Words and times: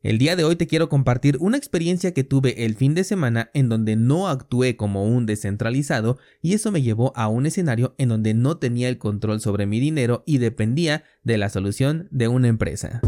El 0.00 0.18
día 0.18 0.36
de 0.36 0.44
hoy 0.44 0.54
te 0.54 0.68
quiero 0.68 0.88
compartir 0.88 1.38
una 1.40 1.56
experiencia 1.56 2.14
que 2.14 2.22
tuve 2.22 2.64
el 2.64 2.76
fin 2.76 2.94
de 2.94 3.02
semana 3.02 3.50
en 3.52 3.68
donde 3.68 3.96
no 3.96 4.28
actué 4.28 4.76
como 4.76 5.04
un 5.04 5.26
descentralizado 5.26 6.18
y 6.40 6.54
eso 6.54 6.70
me 6.70 6.82
llevó 6.82 7.12
a 7.16 7.26
un 7.26 7.46
escenario 7.46 7.96
en 7.98 8.10
donde 8.10 8.32
no 8.32 8.58
tenía 8.58 8.88
el 8.88 8.98
control 8.98 9.40
sobre 9.40 9.66
mi 9.66 9.80
dinero 9.80 10.22
y 10.24 10.38
dependía 10.38 11.02
de 11.24 11.36
la 11.36 11.48
solución 11.48 12.06
de 12.12 12.28
una 12.28 12.46
empresa. 12.46 13.00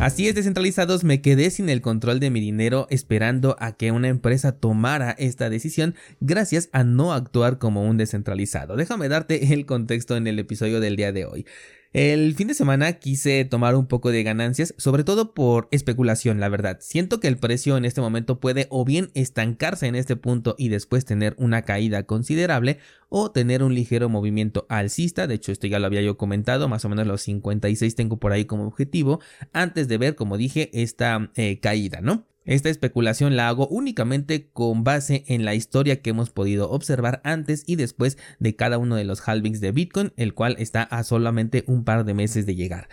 Así 0.00 0.26
es, 0.26 0.34
descentralizados, 0.34 1.04
me 1.04 1.22
quedé 1.22 1.50
sin 1.50 1.68
el 1.68 1.82
control 1.82 2.18
de 2.18 2.30
mi 2.30 2.40
dinero 2.40 2.88
esperando 2.90 3.54
a 3.60 3.76
que 3.76 3.92
una 3.92 4.08
empresa 4.08 4.58
tomara 4.58 5.12
esta 5.12 5.48
decisión 5.48 5.94
gracias 6.18 6.68
a 6.72 6.82
no 6.82 7.12
actuar 7.12 7.58
como 7.58 7.88
un 7.88 7.96
descentralizado. 7.96 8.74
Déjame 8.74 9.08
darte 9.08 9.54
el 9.54 9.66
contexto 9.66 10.16
en 10.16 10.26
el 10.26 10.40
episodio 10.40 10.80
del 10.80 10.96
día 10.96 11.12
de 11.12 11.26
hoy. 11.26 11.46
El 11.92 12.34
fin 12.34 12.48
de 12.48 12.54
semana 12.54 12.94
quise 12.94 13.44
tomar 13.44 13.74
un 13.76 13.86
poco 13.86 14.10
de 14.10 14.22
ganancias, 14.22 14.74
sobre 14.78 15.04
todo 15.04 15.34
por 15.34 15.68
especulación, 15.72 16.40
la 16.40 16.48
verdad. 16.48 16.78
Siento 16.80 17.20
que 17.20 17.28
el 17.28 17.36
precio 17.36 17.76
en 17.76 17.84
este 17.84 18.00
momento 18.00 18.40
puede 18.40 18.66
o 18.70 18.86
bien 18.86 19.10
estancarse 19.12 19.88
en 19.88 19.94
este 19.94 20.16
punto 20.16 20.54
y 20.56 20.70
después 20.70 21.04
tener 21.04 21.34
una 21.36 21.62
caída 21.62 22.04
considerable 22.04 22.78
o 23.10 23.30
tener 23.30 23.62
un 23.62 23.74
ligero 23.74 24.08
movimiento 24.08 24.64
alcista. 24.70 25.26
De 25.26 25.34
hecho, 25.34 25.52
esto 25.52 25.66
ya 25.66 25.78
lo 25.78 25.86
había 25.86 26.00
yo 26.00 26.16
comentado, 26.16 26.66
más 26.66 26.82
o 26.86 26.88
menos 26.88 27.06
los 27.06 27.20
56 27.20 27.94
tengo 27.94 28.16
por 28.16 28.32
ahí 28.32 28.46
como 28.46 28.66
objetivo 28.66 29.20
antes 29.52 29.86
de 29.86 29.98
ver, 29.98 30.14
como 30.14 30.38
dije, 30.38 30.70
esta 30.72 31.30
eh, 31.36 31.60
caída, 31.60 32.00
¿no? 32.00 32.26
Esta 32.44 32.70
especulación 32.70 33.36
la 33.36 33.48
hago 33.48 33.68
únicamente 33.68 34.48
con 34.52 34.82
base 34.82 35.24
en 35.28 35.44
la 35.44 35.54
historia 35.54 36.02
que 36.02 36.10
hemos 36.10 36.30
podido 36.30 36.70
observar 36.70 37.20
antes 37.24 37.62
y 37.66 37.76
después 37.76 38.18
de 38.40 38.56
cada 38.56 38.78
uno 38.78 38.96
de 38.96 39.04
los 39.04 39.26
halvings 39.28 39.60
de 39.60 39.70
Bitcoin, 39.70 40.12
el 40.16 40.34
cual 40.34 40.56
está 40.58 40.82
a 40.82 41.04
solamente 41.04 41.62
un 41.68 41.84
par 41.84 42.04
de 42.04 42.14
meses 42.14 42.44
de 42.44 42.56
llegar. 42.56 42.88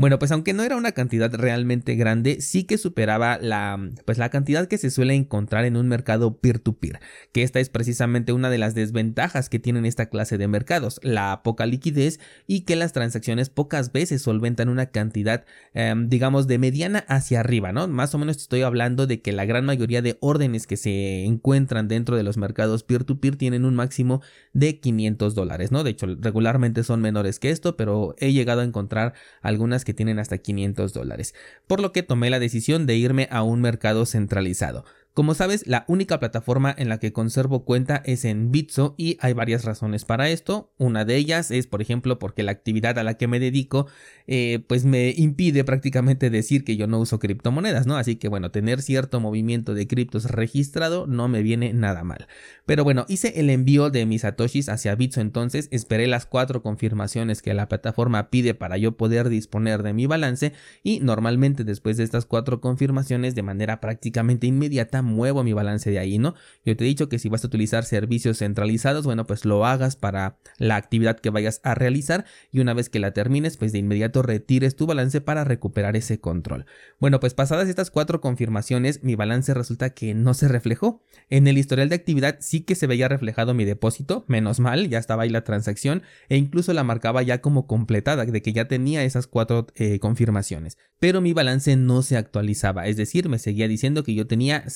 Bueno, 0.00 0.18
pues 0.18 0.32
aunque 0.32 0.54
no 0.54 0.62
era 0.62 0.76
una 0.76 0.92
cantidad 0.92 1.30
realmente 1.30 1.94
grande, 1.94 2.40
sí 2.40 2.64
que 2.64 2.78
superaba 2.78 3.36
la, 3.38 3.78
pues 4.06 4.16
la 4.16 4.30
cantidad 4.30 4.66
que 4.66 4.78
se 4.78 4.90
suele 4.90 5.12
encontrar 5.14 5.66
en 5.66 5.76
un 5.76 5.88
mercado 5.88 6.38
peer-to-peer, 6.38 7.00
que 7.32 7.42
esta 7.42 7.60
es 7.60 7.68
precisamente 7.68 8.32
una 8.32 8.48
de 8.48 8.56
las 8.56 8.74
desventajas 8.74 9.50
que 9.50 9.58
tienen 9.58 9.84
esta 9.84 10.06
clase 10.06 10.38
de 10.38 10.48
mercados, 10.48 11.00
la 11.02 11.42
poca 11.42 11.66
liquidez 11.66 12.18
y 12.46 12.62
que 12.62 12.76
las 12.76 12.94
transacciones 12.94 13.50
pocas 13.50 13.92
veces 13.92 14.22
solventan 14.22 14.70
una 14.70 14.86
cantidad, 14.86 15.44
em, 15.74 16.08
digamos, 16.08 16.46
de 16.46 16.56
mediana 16.56 17.00
hacia 17.06 17.40
arriba, 17.40 17.70
¿no? 17.72 17.86
Más 17.86 18.14
o 18.14 18.18
menos 18.18 18.38
estoy 18.38 18.62
hablando 18.62 19.06
de 19.06 19.20
que 19.20 19.32
la 19.32 19.44
gran 19.44 19.66
mayoría 19.66 20.00
de 20.00 20.16
órdenes 20.20 20.66
que 20.66 20.78
se 20.78 21.26
encuentran 21.26 21.88
dentro 21.88 22.16
de 22.16 22.22
los 22.22 22.38
mercados 22.38 22.84
peer-to-peer 22.84 23.36
tienen 23.36 23.66
un 23.66 23.74
máximo 23.74 24.22
de 24.54 24.80
500 24.80 25.34
dólares, 25.34 25.72
¿no? 25.72 25.84
De 25.84 25.90
hecho, 25.90 26.06
regularmente 26.18 26.84
son 26.84 27.02
menores 27.02 27.38
que 27.38 27.50
esto, 27.50 27.76
pero 27.76 28.14
he 28.16 28.32
llegado 28.32 28.62
a 28.62 28.64
encontrar 28.64 29.12
algunas 29.42 29.84
que 29.84 29.89
tienen 29.94 30.18
hasta 30.18 30.38
500 30.38 30.92
dólares, 30.92 31.34
por 31.66 31.80
lo 31.80 31.92
que 31.92 32.02
tomé 32.02 32.30
la 32.30 32.38
decisión 32.38 32.86
de 32.86 32.96
irme 32.96 33.28
a 33.30 33.42
un 33.42 33.60
mercado 33.60 34.06
centralizado. 34.06 34.84
Como 35.12 35.34
sabes, 35.34 35.66
la 35.66 35.84
única 35.88 36.20
plataforma 36.20 36.72
en 36.78 36.88
la 36.88 36.98
que 36.98 37.12
conservo 37.12 37.64
cuenta 37.64 38.00
es 38.06 38.24
en 38.24 38.52
Bitso 38.52 38.94
y 38.96 39.16
hay 39.20 39.32
varias 39.32 39.64
razones 39.64 40.04
para 40.04 40.30
esto. 40.30 40.72
Una 40.78 41.04
de 41.04 41.16
ellas 41.16 41.50
es, 41.50 41.66
por 41.66 41.82
ejemplo, 41.82 42.20
porque 42.20 42.44
la 42.44 42.52
actividad 42.52 42.96
a 42.96 43.02
la 43.02 43.14
que 43.14 43.26
me 43.26 43.40
dedico, 43.40 43.88
eh, 44.28 44.64
pues 44.68 44.84
me 44.84 45.12
impide 45.16 45.64
prácticamente 45.64 46.30
decir 46.30 46.62
que 46.62 46.76
yo 46.76 46.86
no 46.86 47.00
uso 47.00 47.18
criptomonedas, 47.18 47.88
¿no? 47.88 47.96
Así 47.96 48.16
que 48.16 48.28
bueno, 48.28 48.52
tener 48.52 48.82
cierto 48.82 49.18
movimiento 49.18 49.74
de 49.74 49.88
criptos 49.88 50.26
registrado 50.26 51.08
no 51.08 51.26
me 51.26 51.42
viene 51.42 51.72
nada 51.72 52.04
mal. 52.04 52.28
Pero 52.64 52.84
bueno, 52.84 53.04
hice 53.08 53.40
el 53.40 53.50
envío 53.50 53.90
de 53.90 54.06
mis 54.06 54.22
satoshis 54.22 54.68
hacia 54.68 54.94
Bitso 54.94 55.20
entonces, 55.20 55.66
esperé 55.72 56.06
las 56.06 56.24
cuatro 56.24 56.62
confirmaciones 56.62 57.42
que 57.42 57.52
la 57.52 57.68
plataforma 57.68 58.30
pide 58.30 58.54
para 58.54 58.78
yo 58.78 58.96
poder 58.96 59.28
disponer 59.28 59.82
de 59.82 59.92
mi 59.92 60.06
balance 60.06 60.52
y 60.84 61.00
normalmente 61.00 61.64
después 61.64 61.96
de 61.96 62.04
estas 62.04 62.26
cuatro 62.26 62.60
confirmaciones 62.60 63.34
de 63.34 63.42
manera 63.42 63.80
prácticamente 63.80 64.46
inmediata 64.46 64.99
muevo 65.02 65.42
mi 65.42 65.52
balance 65.52 65.90
de 65.90 65.98
ahí, 65.98 66.18
¿no? 66.18 66.34
Yo 66.64 66.76
te 66.76 66.84
he 66.84 66.86
dicho 66.86 67.08
que 67.08 67.18
si 67.18 67.28
vas 67.28 67.44
a 67.44 67.46
utilizar 67.46 67.84
servicios 67.84 68.38
centralizados, 68.38 69.04
bueno, 69.04 69.26
pues 69.26 69.44
lo 69.44 69.66
hagas 69.66 69.96
para 69.96 70.38
la 70.58 70.76
actividad 70.76 71.18
que 71.18 71.30
vayas 71.30 71.60
a 71.64 71.74
realizar 71.74 72.24
y 72.50 72.60
una 72.60 72.74
vez 72.74 72.88
que 72.88 72.98
la 72.98 73.12
termines, 73.12 73.56
pues 73.56 73.72
de 73.72 73.78
inmediato 73.78 74.22
retires 74.22 74.76
tu 74.76 74.86
balance 74.86 75.20
para 75.20 75.44
recuperar 75.44 75.96
ese 75.96 76.20
control. 76.20 76.66
Bueno, 76.98 77.20
pues 77.20 77.34
pasadas 77.34 77.68
estas 77.68 77.90
cuatro 77.90 78.20
confirmaciones, 78.20 79.02
mi 79.02 79.14
balance 79.14 79.54
resulta 79.54 79.90
que 79.90 80.14
no 80.14 80.34
se 80.34 80.48
reflejó. 80.48 81.02
En 81.28 81.46
el 81.46 81.58
historial 81.58 81.88
de 81.88 81.96
actividad 81.96 82.38
sí 82.40 82.62
que 82.62 82.74
se 82.74 82.86
veía 82.86 83.08
reflejado 83.08 83.54
mi 83.54 83.64
depósito, 83.64 84.24
menos 84.28 84.60
mal, 84.60 84.88
ya 84.88 84.98
estaba 84.98 85.24
ahí 85.24 85.30
la 85.30 85.44
transacción 85.44 86.02
e 86.28 86.36
incluso 86.36 86.72
la 86.72 86.84
marcaba 86.84 87.22
ya 87.22 87.40
como 87.40 87.66
completada, 87.66 88.24
de 88.24 88.42
que 88.42 88.52
ya 88.52 88.68
tenía 88.68 89.04
esas 89.04 89.26
cuatro 89.26 89.66
eh, 89.74 89.98
confirmaciones. 89.98 90.78
Pero 90.98 91.20
mi 91.20 91.32
balance 91.32 91.76
no 91.76 92.02
se 92.02 92.16
actualizaba, 92.16 92.86
es 92.86 92.96
decir, 92.96 93.28
me 93.28 93.38
seguía 93.38 93.68
diciendo 93.68 94.04
que 94.04 94.14
yo 94.14 94.26
tenía 94.26 94.68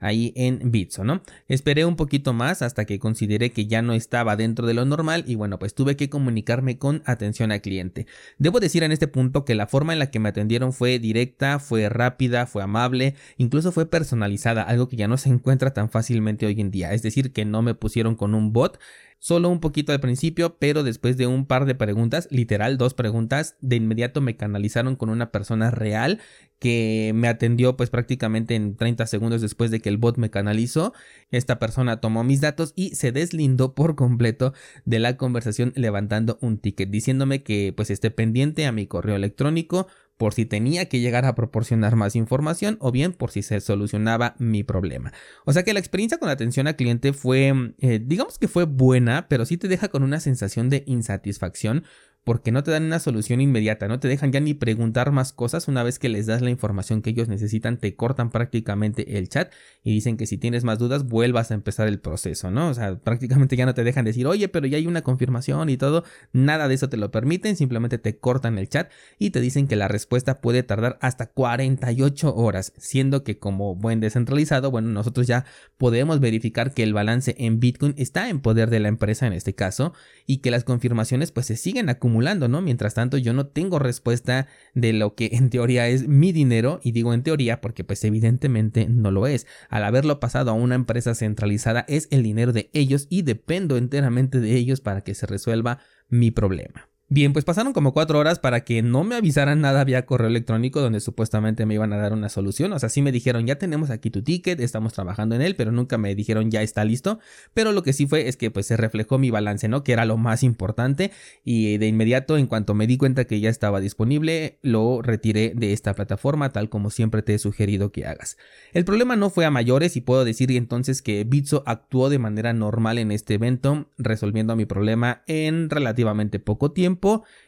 ahí 0.00 0.32
en 0.36 0.70
Bitso, 0.70 1.04
¿no? 1.04 1.22
Esperé 1.48 1.84
un 1.84 1.96
poquito 1.96 2.32
más 2.32 2.62
hasta 2.62 2.84
que 2.84 2.98
consideré 2.98 3.52
que 3.52 3.66
ya 3.66 3.82
no 3.82 3.92
estaba 3.92 4.36
dentro 4.36 4.66
de 4.66 4.74
lo 4.74 4.84
normal 4.84 5.24
y 5.26 5.34
bueno, 5.34 5.58
pues 5.58 5.74
tuve 5.74 5.96
que 5.96 6.10
comunicarme 6.10 6.78
con 6.78 7.02
atención 7.06 7.52
al 7.52 7.60
cliente. 7.60 8.06
Debo 8.38 8.60
decir 8.60 8.82
en 8.82 8.92
este 8.92 9.08
punto 9.08 9.44
que 9.44 9.54
la 9.54 9.66
forma 9.66 9.92
en 9.92 9.98
la 9.98 10.10
que 10.10 10.18
me 10.18 10.28
atendieron 10.28 10.72
fue 10.72 10.98
directa, 10.98 11.58
fue 11.58 11.88
rápida, 11.88 12.46
fue 12.46 12.62
amable, 12.62 13.14
incluso 13.36 13.72
fue 13.72 13.86
personalizada, 13.86 14.62
algo 14.62 14.88
que 14.88 14.96
ya 14.96 15.08
no 15.08 15.16
se 15.16 15.30
encuentra 15.30 15.72
tan 15.72 15.90
fácilmente 15.90 16.46
hoy 16.46 16.60
en 16.60 16.70
día, 16.70 16.92
es 16.92 17.02
decir, 17.02 17.32
que 17.32 17.44
no 17.44 17.62
me 17.62 17.74
pusieron 17.74 18.14
con 18.14 18.34
un 18.34 18.52
bot, 18.52 18.78
solo 19.18 19.48
un 19.48 19.60
poquito 19.60 19.92
al 19.92 20.00
principio, 20.00 20.56
pero 20.58 20.82
después 20.82 21.16
de 21.16 21.26
un 21.26 21.46
par 21.46 21.64
de 21.64 21.74
preguntas, 21.74 22.28
literal 22.30 22.78
dos 22.78 22.94
preguntas, 22.94 23.56
de 23.60 23.76
inmediato 23.76 24.20
me 24.20 24.36
canalizaron 24.36 24.96
con 24.96 25.10
una 25.10 25.30
persona 25.30 25.70
real 25.70 26.20
que 26.58 27.12
me 27.14 27.28
atendió 27.28 27.76
pues 27.76 27.90
prácticamente 27.90 28.54
en 28.54 28.76
30 28.76 29.06
segundos 29.06 29.40
después 29.40 29.70
de 29.70 29.80
que 29.80 29.88
el 29.88 29.96
bot 29.96 30.16
me 30.16 30.30
canalizó. 30.30 30.92
Esta 31.30 31.58
persona 31.58 32.00
tomó 32.00 32.24
mis 32.24 32.40
datos 32.40 32.72
y 32.74 32.94
se 32.96 33.12
deslindó 33.12 33.74
por 33.74 33.94
completo 33.94 34.54
de 34.84 34.98
la 34.98 35.16
conversación 35.16 35.72
levantando 35.76 36.38
un 36.40 36.58
ticket 36.58 36.90
diciéndome 36.90 37.42
que 37.42 37.72
pues 37.76 37.90
esté 37.90 38.10
pendiente 38.10 38.66
a 38.66 38.72
mi 38.72 38.86
correo 38.86 39.16
electrónico 39.16 39.86
por 40.18 40.34
si 40.34 40.44
tenía 40.44 40.88
que 40.88 41.00
llegar 41.00 41.24
a 41.24 41.34
proporcionar 41.34 41.96
más 41.96 42.16
información 42.16 42.76
o 42.80 42.92
bien 42.92 43.12
por 43.12 43.30
si 43.30 43.42
se 43.42 43.60
solucionaba 43.60 44.34
mi 44.38 44.64
problema. 44.64 45.12
O 45.46 45.52
sea 45.52 45.62
que 45.62 45.72
la 45.72 45.78
experiencia 45.78 46.18
con 46.18 46.28
atención 46.28 46.66
al 46.66 46.76
cliente 46.76 47.12
fue, 47.12 47.72
eh, 47.78 48.00
digamos 48.04 48.38
que 48.38 48.48
fue 48.48 48.64
buena, 48.64 49.28
pero 49.28 49.46
sí 49.46 49.56
te 49.56 49.68
deja 49.68 49.88
con 49.88 50.02
una 50.02 50.20
sensación 50.20 50.68
de 50.68 50.82
insatisfacción 50.86 51.84
porque 52.28 52.52
no 52.52 52.62
te 52.62 52.70
dan 52.70 52.82
una 52.82 52.98
solución 52.98 53.40
inmediata, 53.40 53.88
no 53.88 54.00
te 54.00 54.06
dejan 54.06 54.32
ya 54.32 54.40
ni 54.40 54.52
preguntar 54.52 55.12
más 55.12 55.32
cosas 55.32 55.66
una 55.66 55.82
vez 55.82 55.98
que 55.98 56.10
les 56.10 56.26
das 56.26 56.42
la 56.42 56.50
información 56.50 57.00
que 57.00 57.08
ellos 57.08 57.26
necesitan, 57.26 57.78
te 57.78 57.96
cortan 57.96 58.28
prácticamente 58.28 59.16
el 59.16 59.30
chat 59.30 59.50
y 59.82 59.94
dicen 59.94 60.18
que 60.18 60.26
si 60.26 60.36
tienes 60.36 60.62
más 60.62 60.78
dudas 60.78 61.08
vuelvas 61.08 61.50
a 61.50 61.54
empezar 61.54 61.88
el 61.88 62.00
proceso, 62.00 62.50
¿no? 62.50 62.68
O 62.68 62.74
sea, 62.74 62.98
prácticamente 62.98 63.56
ya 63.56 63.64
no 63.64 63.72
te 63.72 63.82
dejan 63.82 64.04
decir, 64.04 64.26
oye, 64.26 64.46
pero 64.48 64.66
ya 64.66 64.76
hay 64.76 64.86
una 64.86 65.00
confirmación 65.00 65.70
y 65.70 65.78
todo, 65.78 66.04
nada 66.34 66.68
de 66.68 66.74
eso 66.74 66.90
te 66.90 66.98
lo 66.98 67.10
permiten, 67.10 67.56
simplemente 67.56 67.96
te 67.96 68.18
cortan 68.18 68.58
el 68.58 68.68
chat 68.68 68.90
y 69.18 69.30
te 69.30 69.40
dicen 69.40 69.66
que 69.66 69.76
la 69.76 69.88
respuesta 69.88 70.42
puede 70.42 70.62
tardar 70.62 70.98
hasta 71.00 71.30
48 71.30 72.34
horas, 72.34 72.74
siendo 72.76 73.24
que 73.24 73.38
como 73.38 73.74
buen 73.74 74.00
descentralizado, 74.00 74.70
bueno, 74.70 74.90
nosotros 74.90 75.26
ya 75.26 75.46
podemos 75.78 76.20
verificar 76.20 76.74
que 76.74 76.82
el 76.82 76.92
balance 76.92 77.34
en 77.38 77.58
Bitcoin 77.58 77.94
está 77.96 78.28
en 78.28 78.40
poder 78.40 78.68
de 78.68 78.80
la 78.80 78.88
empresa 78.88 79.26
en 79.26 79.32
este 79.32 79.54
caso 79.54 79.94
y 80.26 80.42
que 80.42 80.50
las 80.50 80.64
confirmaciones 80.64 81.32
pues 81.32 81.46
se 81.46 81.56
siguen 81.56 81.88
acumulando 81.88 82.17
Mientras 82.62 82.94
tanto, 82.94 83.16
yo 83.16 83.32
no 83.32 83.46
tengo 83.46 83.78
respuesta 83.78 84.46
de 84.74 84.92
lo 84.92 85.14
que 85.14 85.30
en 85.32 85.50
teoría 85.50 85.88
es 85.88 86.08
mi 86.08 86.32
dinero, 86.32 86.80
y 86.82 86.92
digo 86.92 87.14
en 87.14 87.22
teoría 87.22 87.60
porque 87.60 87.84
pues 87.84 88.04
evidentemente 88.04 88.86
no 88.88 89.10
lo 89.10 89.26
es. 89.26 89.46
Al 89.68 89.84
haberlo 89.84 90.20
pasado 90.20 90.50
a 90.50 90.54
una 90.54 90.74
empresa 90.74 91.14
centralizada 91.14 91.84
es 91.88 92.08
el 92.10 92.22
dinero 92.22 92.52
de 92.52 92.70
ellos 92.72 93.06
y 93.10 93.22
dependo 93.22 93.76
enteramente 93.76 94.40
de 94.40 94.54
ellos 94.54 94.80
para 94.80 95.02
que 95.02 95.14
se 95.14 95.26
resuelva 95.26 95.80
mi 96.08 96.30
problema. 96.30 96.88
Bien, 97.10 97.32
pues 97.32 97.46
pasaron 97.46 97.72
como 97.72 97.94
cuatro 97.94 98.18
horas 98.18 98.38
para 98.38 98.64
que 98.64 98.82
no 98.82 99.02
me 99.02 99.14
avisaran 99.14 99.62
nada 99.62 99.82
vía 99.82 100.04
correo 100.04 100.28
electrónico 100.28 100.82
donde 100.82 101.00
supuestamente 101.00 101.64
me 101.64 101.72
iban 101.72 101.90
a 101.94 101.96
dar 101.96 102.12
una 102.12 102.28
solución. 102.28 102.70
O 102.74 102.78
sea, 102.78 102.90
sí 102.90 103.00
me 103.00 103.12
dijeron, 103.12 103.46
ya 103.46 103.56
tenemos 103.56 103.88
aquí 103.88 104.10
tu 104.10 104.20
ticket, 104.20 104.60
estamos 104.60 104.92
trabajando 104.92 105.34
en 105.34 105.40
él, 105.40 105.56
pero 105.56 105.72
nunca 105.72 105.96
me 105.96 106.14
dijeron, 106.14 106.50
ya 106.50 106.60
está 106.60 106.84
listo. 106.84 107.18
Pero 107.54 107.72
lo 107.72 107.82
que 107.82 107.94
sí 107.94 108.06
fue 108.06 108.28
es 108.28 108.36
que 108.36 108.50
pues 108.50 108.66
se 108.66 108.76
reflejó 108.76 109.16
mi 109.16 109.30
balance, 109.30 109.68
¿no? 109.68 109.84
Que 109.84 109.94
era 109.94 110.04
lo 110.04 110.18
más 110.18 110.42
importante. 110.42 111.10
Y 111.44 111.78
de 111.78 111.86
inmediato, 111.86 112.36
en 112.36 112.46
cuanto 112.46 112.74
me 112.74 112.86
di 112.86 112.98
cuenta 112.98 113.24
que 113.24 113.40
ya 113.40 113.48
estaba 113.48 113.80
disponible, 113.80 114.58
lo 114.60 115.00
retiré 115.00 115.54
de 115.56 115.72
esta 115.72 115.94
plataforma, 115.94 116.52
tal 116.52 116.68
como 116.68 116.90
siempre 116.90 117.22
te 117.22 117.32
he 117.32 117.38
sugerido 117.38 117.90
que 117.90 118.04
hagas. 118.04 118.36
El 118.74 118.84
problema 118.84 119.16
no 119.16 119.30
fue 119.30 119.46
a 119.46 119.50
mayores 119.50 119.96
y 119.96 120.02
puedo 120.02 120.26
decir 120.26 120.52
entonces 120.52 121.00
que 121.00 121.24
Bitso 121.24 121.62
actuó 121.64 122.10
de 122.10 122.18
manera 122.18 122.52
normal 122.52 122.98
en 122.98 123.12
este 123.12 123.32
evento, 123.32 123.86
resolviendo 123.96 124.56
mi 124.56 124.66
problema 124.66 125.22
en 125.26 125.70
relativamente 125.70 126.38
poco 126.38 126.72
tiempo 126.72 126.97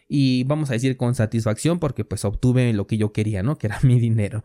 y 0.08 0.44
vamos 0.44 0.70
a 0.70 0.74
decir 0.74 0.96
con 0.96 1.14
satisfacción 1.14 1.78
porque 1.78 2.04
pues 2.04 2.24
obtuve 2.24 2.72
lo 2.72 2.86
que 2.86 2.98
yo 2.98 3.12
quería, 3.12 3.42
¿no? 3.42 3.56
Que 3.56 3.68
era 3.68 3.78
mi 3.82 4.00
dinero. 4.00 4.42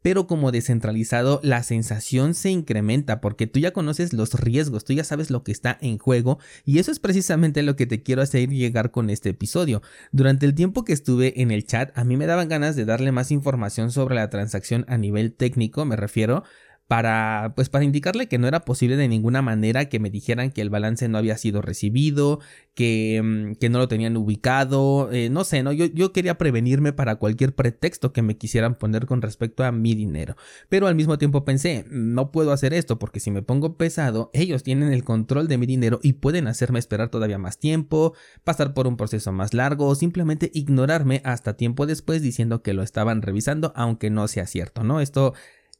pero 0.00 0.26
como 0.26 0.52
descentralizado 0.52 1.40
la 1.42 1.62
sensación 1.62 2.34
se 2.34 2.50
incrementa 2.50 3.20
porque 3.20 3.46
tú 3.46 3.58
ya 3.58 3.72
conoces 3.72 4.12
los 4.12 4.34
riesgos, 4.34 4.84
tú 4.84 4.92
ya 4.92 5.04
sabes 5.04 5.30
lo 5.30 5.42
que 5.42 5.52
está 5.52 5.76
en 5.80 5.98
juego 5.98 6.38
y 6.64 6.78
eso 6.78 6.92
es 6.92 7.00
precisamente 7.00 7.62
lo 7.62 7.74
que 7.76 7.86
te 7.86 8.02
quiero 8.02 8.22
hacer 8.22 8.48
llegar 8.48 8.90
con 8.90 9.10
este 9.10 9.30
episodio. 9.30 9.82
Durante 10.12 10.46
el 10.46 10.54
tiempo 10.54 10.84
que 10.84 10.92
estuve 10.92 11.40
en 11.42 11.50
el 11.50 11.66
chat 11.66 11.96
a 11.98 12.04
mí 12.04 12.16
me 12.16 12.26
daban 12.26 12.48
ganas 12.48 12.76
de 12.76 12.84
darle 12.84 13.12
más 13.12 13.30
información 13.30 13.90
sobre 13.90 14.14
la 14.14 14.30
transacción 14.30 14.84
a 14.88 14.96
nivel 14.98 15.32
técnico, 15.32 15.84
me 15.84 15.96
refiero 15.96 16.44
para 16.88 17.52
pues 17.54 17.68
para 17.68 17.84
indicarle 17.84 18.28
que 18.28 18.38
no 18.38 18.48
era 18.48 18.64
posible 18.64 18.96
de 18.96 19.08
ninguna 19.08 19.42
manera 19.42 19.90
que 19.90 20.00
me 20.00 20.08
dijeran 20.08 20.50
que 20.50 20.62
el 20.62 20.70
balance 20.70 21.06
no 21.06 21.18
había 21.18 21.36
sido 21.36 21.60
recibido, 21.60 22.40
que, 22.74 23.20
mm, 23.22 23.56
que 23.56 23.68
no 23.68 23.78
lo 23.78 23.88
tenían 23.88 24.16
ubicado, 24.16 25.10
eh, 25.12 25.28
no 25.28 25.44
sé, 25.44 25.62
no 25.62 25.72
yo, 25.72 25.84
yo 25.84 26.12
quería 26.12 26.38
prevenirme 26.38 26.94
para 26.94 27.16
cualquier 27.16 27.54
pretexto 27.54 28.14
que 28.14 28.22
me 28.22 28.38
quisieran 28.38 28.74
poner 28.74 29.04
con 29.04 29.20
respecto 29.20 29.64
a 29.64 29.70
mi 29.70 29.94
dinero, 29.94 30.36
pero 30.70 30.86
al 30.86 30.94
mismo 30.94 31.18
tiempo 31.18 31.44
pensé 31.44 31.84
no 31.90 32.32
puedo 32.32 32.52
hacer 32.52 32.72
esto 32.72 32.98
porque 32.98 33.20
si 33.20 33.30
me 33.30 33.42
pongo 33.42 33.76
pesado 33.76 34.30
ellos 34.32 34.62
tienen 34.62 34.90
el 34.90 35.04
control 35.04 35.46
de 35.46 35.58
mi 35.58 35.66
dinero 35.66 36.00
y 36.02 36.14
pueden 36.14 36.46
hacerme 36.46 36.78
esperar 36.78 37.10
todavía 37.10 37.36
más 37.36 37.58
tiempo, 37.58 38.14
pasar 38.44 38.72
por 38.72 38.86
un 38.86 38.96
proceso 38.96 39.30
más 39.30 39.52
largo 39.52 39.86
o 39.88 39.94
simplemente 39.94 40.50
ignorarme 40.54 41.20
hasta 41.24 41.54
tiempo 41.54 41.84
después 41.84 42.22
diciendo 42.22 42.62
que 42.62 42.72
lo 42.72 42.82
estaban 42.82 43.20
revisando 43.20 43.74
aunque 43.76 44.08
no 44.08 44.26
sea 44.26 44.46
cierto, 44.46 44.84
¿no? 44.84 45.02
Esto 45.02 45.34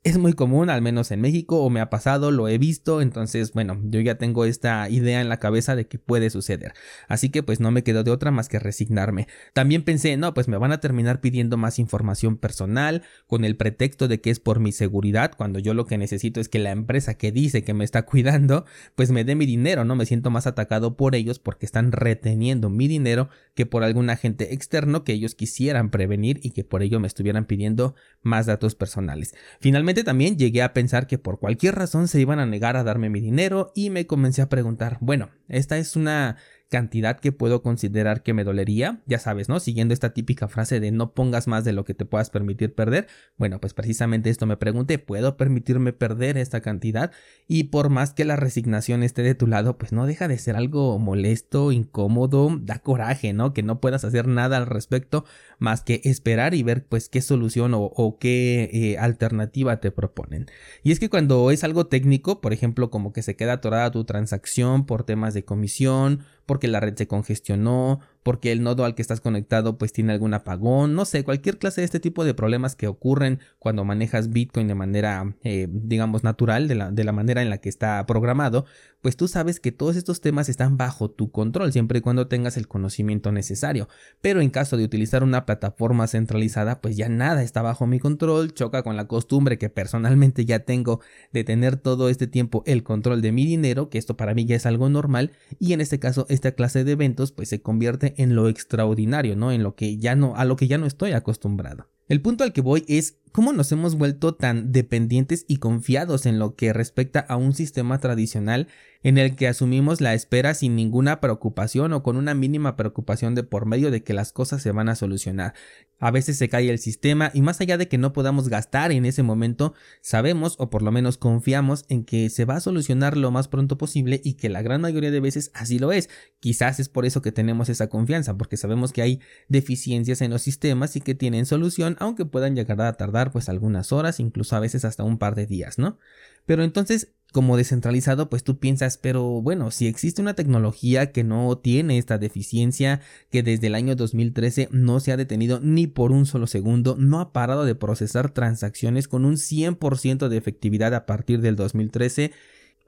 es 0.05 0.17
muy 0.17 0.33
común, 0.33 0.71
al 0.71 0.81
menos 0.81 1.11
en 1.11 1.21
México, 1.21 1.62
o 1.62 1.71
me 1.71 1.81
ha 1.81 1.91
pasado, 1.91 2.31
lo 2.31 2.49
he 2.49 2.56
visto, 2.56 3.03
entonces, 3.03 3.53
bueno, 3.53 3.81
yo 3.85 4.00
ya 4.00 4.17
tengo 4.17 4.45
esta 4.45 4.89
idea 4.89 5.21
en 5.21 5.29
la 5.29 5.39
cabeza 5.39 5.75
de 5.75 5.89
que 5.89 5.99
puede 5.99 6.31
suceder. 6.31 6.73
Así 7.09 7.31
que 7.31 7.43
pues 7.43 7.59
no 7.59 7.73
me 7.73 7.83
quedó 7.83 8.05
de 8.05 8.12
otra 8.12 8.31
más 8.31 8.49
que 8.49 8.61
resignarme. 8.61 9.27
También 9.55 9.83
pensé, 9.83 10.17
no, 10.17 10.35
pues 10.35 10.47
me 10.47 10.56
van 10.56 10.71
a 10.71 10.81
terminar 10.81 11.21
pidiendo 11.21 11.56
más 11.56 11.81
información 11.81 12.37
personal 12.37 13.03
con 13.27 13.45
el 13.45 13.56
pretexto 13.56 14.06
de 14.06 14.21
que 14.21 14.31
es 14.31 14.39
por 14.39 14.61
mi 14.61 14.71
seguridad, 14.71 15.33
cuando 15.37 15.59
yo 15.59 15.75
lo 15.75 15.87
que 15.87 15.99
necesito 15.99 16.41
es 16.41 16.49
que 16.49 16.61
la 16.61 16.71
empresa 16.71 17.15
que 17.15 17.33
dice 17.33 17.65
que 17.65 17.75
me 17.75 17.85
está 17.85 18.03
cuidando, 18.06 18.65
pues 18.94 19.11
me 19.11 19.25
dé 19.25 19.35
mi 19.35 19.47
dinero, 19.47 19.85
¿no? 19.85 19.97
Me 19.97 20.06
siento 20.06 20.31
más 20.31 20.47
atacado 20.47 20.97
por 20.97 21.17
ellos 21.17 21.41
porque 21.41 21.67
están 21.67 21.91
reteniendo 21.91 22.71
mi 22.71 22.87
dinero 22.87 23.31
que 23.55 23.67
por 23.67 23.83
algún 23.83 24.11
agente 24.11 24.55
externo 24.55 25.03
que 25.03 25.12
ellos 25.12 25.35
quisieran 25.35 25.91
prevenir 25.91 26.39
y 26.43 26.53
que 26.53 26.62
por 26.62 26.83
ello 26.83 27.01
me 27.01 27.09
estuvieran 27.09 27.47
pidiendo 27.47 27.97
más 28.23 28.47
datos 28.47 28.77
personales. 28.77 29.35
Finalmente 29.61 29.88
también 29.94 30.37
llegué 30.37 30.62
a 30.62 30.73
pensar 30.73 31.06
que 31.06 31.19
por 31.19 31.38
cualquier 31.38 31.75
razón 31.75 32.08
se 32.08 32.20
iban 32.20 32.38
a 32.38 32.46
negar 32.46 32.76
a 32.76 32.85
darme 32.85 33.11
mi 33.11 33.20
dinero 33.20 33.73
y 33.75 33.90
me 33.90 34.06
comencé 34.06 34.43
a 34.43 34.49
preguntar, 34.49 34.99
bueno, 35.00 35.31
esta 35.49 35.79
es 35.79 35.96
una 35.96 36.37
cantidad 36.69 37.19
que 37.19 37.32
puedo 37.32 37.62
considerar 37.62 38.23
que 38.23 38.35
me 38.35 38.44
dolería, 38.44 39.00
ya 39.06 39.19
sabes, 39.19 39.49
¿no? 39.49 39.59
Siguiendo 39.59 39.94
esta 39.94 40.12
típica 40.12 40.49
frase 40.49 40.81
de 40.81 40.91
no 40.93 41.12
pongas 41.12 41.49
más 41.49 41.65
de 41.65 41.73
lo 41.73 41.85
que 41.85 41.94
te 41.94 42.05
puedas 42.05 42.31
permitir 42.31 42.75
perder. 42.75 43.06
Bueno, 43.37 43.61
pues 43.61 43.75
precisamente 43.75 44.29
esto 44.31 44.47
me 44.47 44.56
pregunté, 44.56 44.99
¿puedo 44.99 45.37
permitirme 45.37 45.93
perder 45.93 46.37
esta 46.37 46.61
cantidad? 46.61 47.11
Y 47.47 47.65
por 47.65 47.88
más 47.88 48.12
que 48.12 48.25
la 48.25 48.37
resignación 48.37 49.03
esté 49.03 49.23
de 49.23 49.35
tu 49.35 49.47
lado, 49.47 49.79
pues 49.79 49.93
no 49.93 50.06
deja 50.06 50.29
de 50.29 50.38
ser 50.38 50.56
algo 50.56 50.99
molesto, 50.99 51.73
incómodo, 51.73 52.59
da 52.61 52.81
coraje, 52.81 53.32
¿no? 53.32 53.55
Que 53.55 53.62
no 53.62 53.81
puedas 53.81 54.05
hacer 54.05 54.26
nada 54.29 54.59
al 54.59 54.67
respecto 54.67 55.25
más 55.59 55.82
que 55.82 56.03
esperar 56.05 56.55
y 56.55 56.62
ver 56.62 56.85
pues 56.87 57.09
qué 57.09 57.23
solución 57.23 57.73
o, 57.75 58.19
qué 58.20 58.70
eh, 58.73 58.99
alternativa 58.99 59.81
te 59.81 59.91
proponen. 59.91 60.47
Y 60.82 60.93
es 60.93 61.00
que 61.00 61.09
cuando 61.09 61.50
es 61.50 61.65
algo 61.65 61.87
técnico, 61.87 62.41
por 62.41 62.53
ejemplo, 62.53 62.91
como 62.91 63.12
que 63.12 63.23
se 63.23 63.37
queda 63.37 63.55
atorada 63.55 63.91
tu 63.91 64.05
transacción 64.05 64.87
por 64.87 65.05
temas 65.05 65.35
de 65.35 65.44
comisión, 65.44 66.25
porque 66.58 66.66
la 66.66 66.81
red 66.81 66.96
se 66.96 67.06
congestionó, 67.06 68.00
porque 68.29 68.53
el 68.53 68.63
nodo 68.63 68.85
al 68.85 68.95
que 68.95 69.01
estás 69.01 69.23
conectado 69.23 69.79
pues 69.79 69.95
tiene 69.95 70.13
algún 70.13 70.35
apagón, 70.35 70.95
no 70.95 71.07
sé, 71.07 71.25
cualquier 71.25 71.57
clase 71.57 71.81
de 71.81 71.87
este 71.87 71.99
tipo 71.99 72.27
de 72.27 72.35
problemas 72.35 72.77
que 72.77 72.87
ocurren 72.87 73.41
cuando 73.59 73.87
manejas 73.87 74.29
Bitcoin 74.29 74.69
de 74.69 74.75
manera, 74.75 75.35
eh, 75.45 75.67
digamos, 75.71 76.25
natural, 76.25 76.69
de 76.69 76.75
la, 76.75 76.91
de 76.91 77.05
la 77.05 77.13
manera 77.13 77.41
en 77.41 77.49
la 77.49 77.57
que 77.57 77.71
está 77.71 78.05
programado, 78.05 78.67
pues 79.01 79.17
tú 79.17 79.29
sabes 79.29 79.61
que 79.61 79.73
todos 79.73 79.97
estos 79.97 80.21
temas 80.21 80.49
están 80.49 80.77
bajo 80.77 81.11
tu 81.11 81.31
control 81.31 81.73
siempre 81.73 82.01
y 82.01 82.03
cuando 82.03 82.27
tengas 82.27 82.57
el 82.57 82.69
conocimiento 82.69 83.33
necesario. 83.33 83.89
Pero 84.21 84.41
en 84.41 84.51
caso 84.51 84.77
de 84.77 84.85
utilizar 84.85 85.23
una 85.23 85.47
plataforma 85.47 86.07
centralizada, 86.07 86.81
pues 86.81 86.97
ya 86.97 87.09
nada 87.09 87.43
está 87.43 87.63
bajo 87.63 87.87
mi 87.87 87.99
control, 88.01 88.53
choca 88.53 88.83
con 88.83 88.97
la 88.97 89.07
costumbre 89.07 89.57
que 89.57 89.71
personalmente 89.71 90.45
ya 90.45 90.61
tengo 90.61 91.01
de 91.33 91.45
tener 91.45 91.77
todo 91.77 92.09
este 92.09 92.27
tiempo 92.27 92.63
el 92.67 92.83
control 92.83 93.23
de 93.23 93.33
mi 93.33 93.47
dinero, 93.47 93.89
que 93.89 93.99
esto 93.99 94.17
para 94.17 94.35
mí 94.35 94.45
ya 94.45 94.57
es 94.57 94.67
algo 94.67 94.89
normal, 94.89 95.33
y 95.59 95.73
en 95.73 95.81
este 95.81 95.99
caso 95.99 96.27
esta 96.29 96.53
clase 96.53 96.85
de 96.85 96.93
eventos 96.93 97.33
pues 97.33 97.49
se 97.49 97.63
convierte 97.63 98.18
en 98.19 98.35
lo 98.35 98.49
extraordinario, 98.49 99.37
¿no? 99.37 99.53
En 99.53 99.62
lo 99.62 99.75
que 99.75 99.97
ya 99.97 100.15
no, 100.17 100.37
a 100.37 100.44
lo 100.44 100.56
que 100.56 100.67
ya 100.69 100.76
no 100.76 100.87
estoy 100.87 101.12
acostumbrado. 101.12 101.88
El 102.08 102.22
punto 102.22 102.43
al 102.43 102.55
que 102.55 102.62
voy 102.62 102.84
es 102.88 103.19
cómo 103.32 103.52
nos 103.52 103.70
hemos 103.70 103.96
vuelto 103.96 104.34
tan 104.34 104.72
dependientes 104.72 105.44
y 105.46 105.58
confiados 105.58 106.25
en 106.25 106.38
lo 106.38 106.56
que 106.56 106.72
respecta 106.72 107.20
a 107.20 107.37
un 107.37 107.55
sistema 107.55 107.99
tradicional 107.99 108.69
en 109.02 109.19
el 109.19 109.37
que 109.37 109.46
asumimos 109.46 110.00
la 110.00 110.14
espera 110.14 110.55
sin 110.55 110.75
ninguna 110.75 111.20
preocupación 111.20 111.93
o 111.93 112.02
con 112.02 112.16
una 112.16 112.34
mínima 112.34 112.76
preocupación 112.76 113.34
de 113.34 113.44
por 113.44 113.66
medio 113.66 113.90
de 113.90 114.02
que 114.02 114.12
las 114.12 114.32
cosas 114.32 114.62
se 114.62 114.72
van 114.72 114.88
a 114.88 114.96
solucionar. 114.96 115.55
A 116.00 116.10
veces 116.10 116.37
se 116.38 116.49
cae 116.49 116.70
el 116.70 116.78
sistema 116.78 117.31
y 117.34 117.43
más 117.43 117.60
allá 117.60 117.76
de 117.76 117.88
que 117.88 117.99
no 117.99 118.12
podamos 118.12 118.49
gastar 118.49 118.93
en 118.93 119.05
ese 119.05 119.22
momento, 119.22 119.75
sabemos 120.00 120.56
o 120.58 120.70
por 120.70 120.82
lo 120.82 120.93
menos 120.93 121.16
confiamos 121.16 121.84
en 121.88 122.05
que 122.05 122.31
se 122.31 122.44
va 122.44 122.56
a 122.56 122.60
solucionar 122.60 123.16
lo 123.16 123.31
más 123.31 123.49
pronto 123.49 123.78
posible 123.78 124.20
y 124.25 124.34
que 124.34 124.49
la 124.49 124.62
gran 124.62 124.81
mayoría 124.81 125.10
de 125.10 125.20
veces 125.20 125.50
así 125.55 125.78
lo 125.78 125.93
es. 125.93 126.08
Quizás 126.40 126.81
es 126.81 126.88
por 126.88 127.05
eso 127.05 127.22
que 127.22 127.32
tenemos 127.32 127.69
esa 127.69 127.88
confianza, 127.88 128.37
porque 128.37 128.56
sabemos 128.56 128.93
que 128.93 129.02
hay 129.02 129.20
deficiencias 129.49 130.22
en 130.22 130.31
los 130.31 130.43
sistemas 130.43 130.94
y 130.96 131.00
que 131.00 131.14
tienen 131.14 131.46
solución, 131.46 131.96
aunque 131.99 132.25
puedan 132.25 132.56
llegar 132.56 132.81
a 132.81 132.93
tardar 132.95 133.33
pues 133.33 133.49
algunas 133.49 133.93
horas, 133.93 134.21
incluso 134.21 134.56
a 134.56 134.61
veces 134.61 134.85
hasta 134.85 135.05
un 135.05 135.19
par 135.19 135.35
de 135.35 135.47
días, 135.47 135.79
¿no? 135.79 135.99
Pero 136.47 136.62
entonces 136.65 137.12
como 137.33 137.59
descentralizado, 137.59 138.31
pues 138.31 138.43
tú 138.43 138.59
piensas, 138.59 138.97
pero 138.97 139.43
bueno, 139.43 139.71
si 139.71 139.87
existe 139.87 140.23
una 140.23 140.35
tecnología 140.35 141.12
que 141.12 141.25
no 141.25 141.59
tiene 141.59 141.99
esta 141.99 142.17
deficiencia, 142.17 143.00
que 143.31 143.43
desde 143.43 143.67
el 143.67 143.75
año 143.75 143.97
2013 143.97 144.69
no 144.73 144.99
se 145.00 145.12
ha 145.12 145.17
detenido 145.19 145.61
ni 145.61 145.87
por 145.87 146.11
un 146.11 146.25
solo 146.25 146.47
segundo, 146.47 146.97
no 146.99 147.21
ha 147.21 147.33
parado 147.33 147.65
de 147.65 147.75
procesar 147.75 148.31
transacciones 148.31 149.09
con 149.09 149.27
un 149.27 149.37
100% 149.37 150.29
de 150.29 150.37
efectividad 150.39 150.94
a 150.94 151.05
partir 151.05 151.43
del 151.43 151.56
2013, 151.56 152.33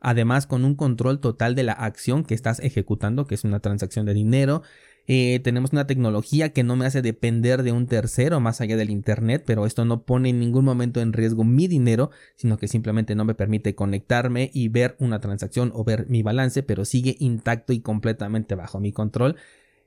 además 0.00 0.46
con 0.46 0.64
un 0.64 0.74
control 0.74 1.20
total 1.20 1.54
de 1.54 1.64
la 1.64 1.72
acción 1.72 2.24
que 2.24 2.34
estás 2.34 2.60
ejecutando, 2.60 3.26
que 3.26 3.34
es 3.34 3.44
una 3.44 3.60
transacción 3.60 4.06
de 4.06 4.14
dinero, 4.14 4.62
eh, 5.12 5.40
tenemos 5.40 5.72
una 5.72 5.88
tecnología 5.88 6.52
que 6.52 6.62
no 6.62 6.76
me 6.76 6.86
hace 6.86 7.02
depender 7.02 7.64
de 7.64 7.72
un 7.72 7.88
tercero 7.88 8.38
más 8.38 8.60
allá 8.60 8.76
del 8.76 8.90
Internet, 8.90 9.42
pero 9.44 9.66
esto 9.66 9.84
no 9.84 10.04
pone 10.04 10.28
en 10.28 10.38
ningún 10.38 10.64
momento 10.64 11.00
en 11.00 11.12
riesgo 11.12 11.42
mi 11.42 11.66
dinero, 11.66 12.12
sino 12.36 12.58
que 12.58 12.68
simplemente 12.68 13.16
no 13.16 13.24
me 13.24 13.34
permite 13.34 13.74
conectarme 13.74 14.52
y 14.54 14.68
ver 14.68 14.94
una 15.00 15.18
transacción 15.18 15.72
o 15.74 15.82
ver 15.82 16.06
mi 16.08 16.22
balance, 16.22 16.62
pero 16.62 16.84
sigue 16.84 17.16
intacto 17.18 17.72
y 17.72 17.80
completamente 17.80 18.54
bajo 18.54 18.78
mi 18.78 18.92
control. 18.92 19.34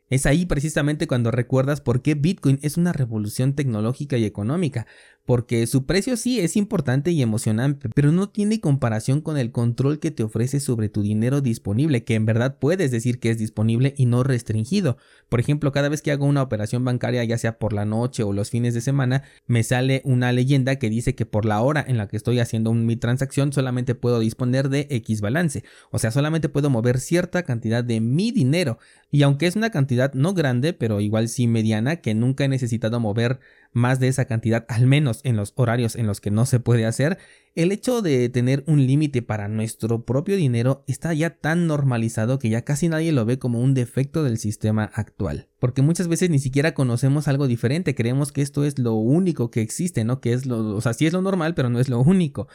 Es 0.10 0.26
ahí 0.26 0.46
precisamente 0.46 1.08
cuando 1.08 1.32
recuerdas 1.32 1.80
por 1.80 2.02
qué 2.02 2.16
Bitcoin 2.16 2.60
es 2.62 2.76
una 2.76 2.92
revolución 2.92 3.54
tecnológica 3.54 4.18
y 4.18 4.26
económica, 4.26 4.88
porque 5.26 5.66
su 5.68 5.86
precio 5.86 6.18
sí 6.18 6.40
es 6.40 6.58
importante 6.58 7.12
y 7.12 7.22
emocionante, 7.22 7.90
pero 7.96 8.12
no 8.12 8.30
tiene 8.30 8.60
comparación 8.60 9.22
con 9.22 9.38
el 9.38 9.52
control 9.52 10.00
que 10.00 10.12
te 10.12 10.24
ofrece 10.24 10.60
sobre 10.60 10.90
tu 10.90 11.02
dinero 11.02 11.42
disponible, 11.42 12.04
que 12.04 12.16
en 12.16 12.26
verdad 12.26 12.58
puedes 12.60 12.92
decir 12.92 13.20
que 13.20 13.30
es 13.30 13.38
disponible 13.38 13.94
y 13.98 14.06
no 14.06 14.24
restringido. 14.24 14.98
Por 15.30 15.40
ejemplo, 15.40 15.72
cada 15.72 15.90
vez 15.90 16.02
que 16.02 16.12
hago 16.12 16.26
una 16.26 16.42
operación 16.42 16.84
bancaria, 16.84 17.24
ya 17.24 17.38
sea 17.38 17.58
por 17.58 17.74
la 17.74 17.86
noche 17.86 18.24
o 18.24 18.34
los 18.34 18.50
fines 18.50 18.74
de 18.74 18.82
semana, 18.82 19.24
me 19.48 19.64
sale 19.64 20.02
una 20.04 20.32
leyenda 20.32 20.76
que 20.76 20.90
dice 20.90 21.16
que 21.16 21.26
por 21.26 21.46
la 21.46 21.62
hora 21.62 21.84
en 21.88 21.98
la 21.98 22.08
que 22.08 22.18
estoy 22.18 22.40
haciendo 22.40 22.74
mi 22.74 22.96
transacción 22.98 23.54
solamente 23.54 23.96
puedo 23.96 24.20
disponer 24.20 24.70
de 24.70 24.88
X 24.90 25.22
balance, 25.22 25.64
o 25.92 26.00
sea, 26.00 26.12
solamente 26.12 26.50
puedo 26.50 26.70
mover 26.70 27.00
cierta 27.00 27.44
cantidad 27.44 27.84
de 27.84 28.02
mi 28.02 28.32
dinero, 28.32 28.78
y 29.10 29.22
aunque 29.22 29.46
es 29.46 29.56
una 29.56 29.70
cantidad 29.70 30.12
no 30.16 30.34
grande, 30.34 30.74
pero 30.74 31.00
igual 31.00 31.30
sí 31.30 31.48
mediana, 31.48 31.98
que 31.98 32.16
nunca 32.16 32.46
he 32.46 32.48
necesitado 32.48 33.00
mover 33.00 33.40
más 33.74 34.00
de 34.00 34.08
esa 34.08 34.26
cantidad, 34.26 34.66
al 34.70 34.88
menos 34.88 35.20
en 35.24 35.36
los 35.36 35.54
horarios 35.56 35.96
en 35.96 36.08
los 36.08 36.22
que 36.22 36.32
no 36.32 36.46
se 36.46 36.60
puede 36.60 36.86
hacer, 36.86 37.18
el 37.56 37.72
hecho 37.72 38.02
de 38.02 38.30
tener 38.30 38.64
un 38.66 38.88
límite 38.88 39.22
para 39.22 39.48
nuestro 39.48 40.06
propio 40.06 40.36
dinero 40.36 40.84
está 40.88 41.14
ya 41.14 41.38
tan 41.38 41.68
normalizado 41.68 42.40
que 42.40 42.50
ya 42.50 42.64
casi 42.64 42.90
nadie 42.90 43.12
lo 43.12 43.26
ve 43.26 43.38
como 43.38 43.60
un 43.60 43.76
defecto 43.76 44.24
del 44.24 44.40
sistema 44.40 44.90
actual. 44.94 45.50
Porque 45.60 45.84
muchas 45.84 46.08
veces 46.08 46.32
ni 46.32 46.40
siquiera 46.40 46.74
conocemos 46.74 47.28
algo 47.28 47.46
diferente, 47.48 47.94
creemos 47.94 48.32
que 48.32 48.42
esto 48.42 48.66
es 48.66 48.80
lo 48.80 48.94
único 48.96 49.52
que 49.52 49.62
existe, 49.62 50.04
¿no? 50.04 50.20
Que 50.20 50.34
es 50.34 50.48
lo, 50.48 50.76
o 50.76 50.82
sea, 50.82 50.94
sí 50.94 51.06
es 51.06 51.14
lo 51.14 51.22
normal, 51.22 51.54
pero 51.54 51.70
no 51.70 51.80
es 51.80 51.90
lo 51.90 52.00
único. 52.00 52.48